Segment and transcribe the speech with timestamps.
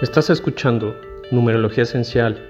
[0.00, 0.96] Estás escuchando
[1.30, 2.44] Numerología Esencial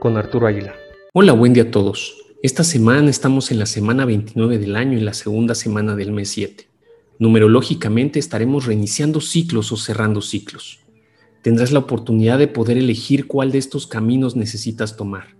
[0.00, 0.74] con Arturo Aguilar.
[1.12, 2.16] Hola, buen día a todos.
[2.42, 6.30] Esta semana estamos en la semana 29 del año y la segunda semana del mes
[6.30, 6.68] 7.
[7.20, 10.80] Numerológicamente estaremos reiniciando ciclos o cerrando ciclos.
[11.42, 15.36] Tendrás la oportunidad de poder elegir cuál de estos caminos necesitas tomar.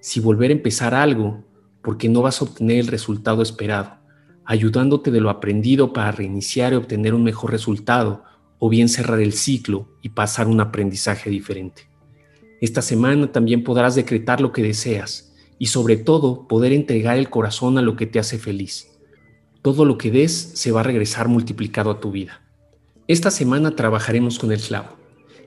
[0.00, 1.44] Si volver a empezar algo,
[1.82, 3.98] porque no vas a obtener el resultado esperado,
[4.46, 8.24] ayudándote de lo aprendido para reiniciar y obtener un mejor resultado,
[8.60, 11.88] o bien cerrar el ciclo y pasar un aprendizaje diferente.
[12.60, 17.78] Esta semana también podrás decretar lo que deseas y sobre todo poder entregar el corazón
[17.78, 18.86] a lo que te hace feliz.
[19.62, 22.42] Todo lo que des se va a regresar multiplicado a tu vida.
[23.08, 24.96] Esta semana trabajaremos con el clavo.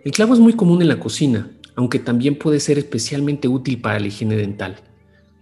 [0.03, 4.00] El clavo es muy común en la cocina, aunque también puede ser especialmente útil para
[4.00, 4.77] la higiene dental.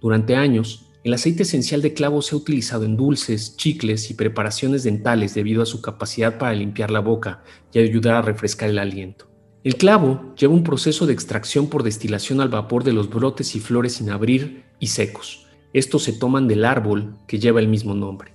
[0.01, 4.83] Durante años, el aceite esencial de clavo se ha utilizado en dulces, chicles y preparaciones
[4.83, 7.43] dentales debido a su capacidad para limpiar la boca
[7.73, 9.27] y ayudar a refrescar el aliento.
[9.63, 13.59] El clavo lleva un proceso de extracción por destilación al vapor de los brotes y
[13.59, 15.47] flores sin abrir y secos.
[15.73, 18.33] Estos se toman del árbol que lleva el mismo nombre.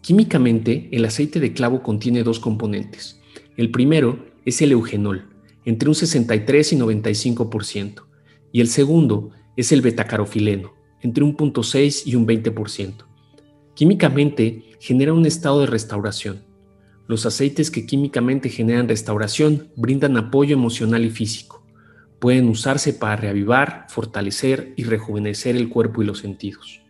[0.00, 3.20] Químicamente, el aceite de clavo contiene dos componentes.
[3.56, 5.28] El primero es el eugenol,
[5.64, 8.02] entre un 63 y 95%,
[8.52, 13.04] y el segundo es el betacarofileno, entre un 0.6 y un 20%.
[13.74, 16.42] Químicamente genera un estado de restauración.
[17.06, 21.64] Los aceites que químicamente generan restauración brindan apoyo emocional y físico.
[22.18, 26.82] Pueden usarse para reavivar, fortalecer y rejuvenecer el cuerpo y los sentidos.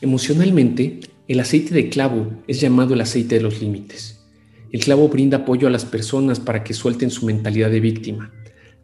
[0.00, 4.26] Emocionalmente, el aceite de clavo es llamado el aceite de los límites.
[4.72, 8.32] El clavo brinda apoyo a las personas para que suelten su mentalidad de víctima,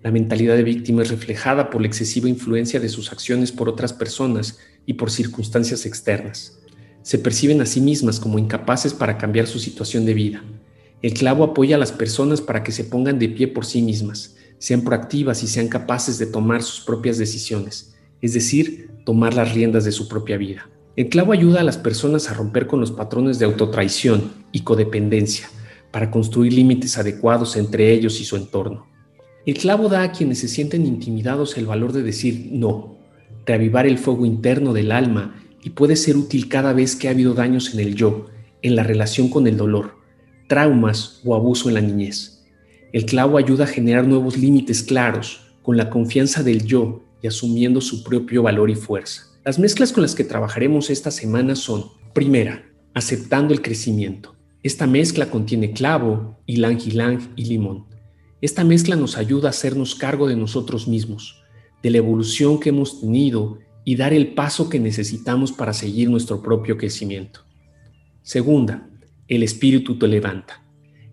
[0.03, 3.93] la mentalidad de víctima es reflejada por la excesiva influencia de sus acciones por otras
[3.93, 6.59] personas y por circunstancias externas.
[7.03, 10.45] Se perciben a sí mismas como incapaces para cambiar su situación de vida.
[11.03, 14.37] El clavo apoya a las personas para que se pongan de pie por sí mismas,
[14.59, 19.85] sean proactivas y sean capaces de tomar sus propias decisiones, es decir, tomar las riendas
[19.85, 20.69] de su propia vida.
[20.97, 25.49] El clavo ayuda a las personas a romper con los patrones de autotraición y codependencia
[25.93, 28.87] para construir límites adecuados entre ellos y su entorno.
[29.48, 32.98] El clavo da a quienes se sienten intimidados el valor de decir no,
[33.47, 37.32] reavivar el fuego interno del alma y puede ser útil cada vez que ha habido
[37.32, 38.26] daños en el yo,
[38.60, 39.94] en la relación con el dolor,
[40.48, 42.44] traumas o abuso en la niñez.
[42.92, 47.80] El clavo ayuda a generar nuevos límites claros, con la confianza del yo y asumiendo
[47.80, 49.28] su propio valor y fuerza.
[49.47, 54.36] Las mezclas con las que trabajaremos esta semana son, primera, aceptando el crecimiento.
[54.62, 57.88] Esta mezcla contiene clavo, ylang ylang y limón.
[58.41, 61.43] Esta mezcla nos ayuda a hacernos cargo de nosotros mismos,
[61.82, 66.41] de la evolución que hemos tenido y dar el paso que necesitamos para seguir nuestro
[66.41, 67.41] propio crecimiento.
[68.22, 68.88] Segunda,
[69.27, 70.62] el espíritu te levanta.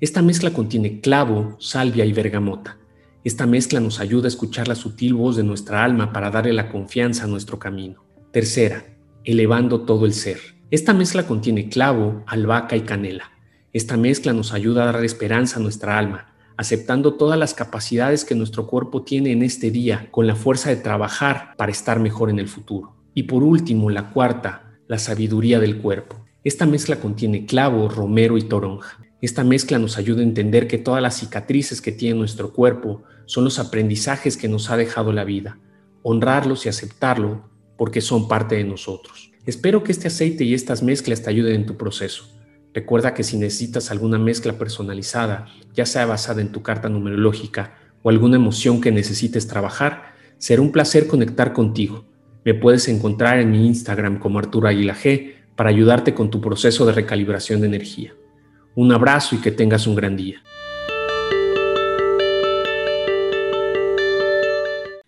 [0.02, 2.78] Esta mezcla contiene clavo, salvia y bergamota.
[3.24, 6.69] Esta mezcla nos ayuda a escuchar la sutil voz de nuestra alma para darle la
[6.69, 8.03] confianza a nuestro camino.
[8.31, 8.85] Tercera,
[9.24, 10.40] elevando todo el ser.
[10.69, 13.31] Esta mezcla contiene clavo, albahaca y canela.
[13.74, 18.36] Esta mezcla nos ayuda a dar esperanza a nuestra alma, aceptando todas las capacidades que
[18.36, 22.40] nuestro cuerpo tiene en este día, con la fuerza de trabajar para estar mejor en
[22.40, 22.96] el futuro.
[23.14, 26.18] Y por último, la cuarta, la sabiduría del cuerpo.
[26.44, 29.00] Esta mezcla contiene clavo, romero y toronja.
[29.22, 33.44] Esta mezcla nos ayuda a entender que todas las cicatrices que tiene nuestro cuerpo son
[33.44, 35.58] los aprendizajes que nos ha dejado la vida.
[36.04, 39.32] Honrarlos y aceptarlo porque son parte de nosotros.
[39.46, 42.34] Espero que este aceite y estas mezclas te ayuden en tu proceso.
[42.75, 48.09] Recuerda que si necesitas alguna mezcla personalizada, ya sea basada en tu carta numerológica o
[48.09, 52.03] alguna emoción que necesites trabajar, será un placer conectar contigo.
[52.44, 56.85] Me puedes encontrar en mi Instagram como Arturo Aguila G para ayudarte con tu proceso
[56.85, 58.14] de recalibración de energía.
[58.75, 60.44] Un abrazo y que tengas un gran día.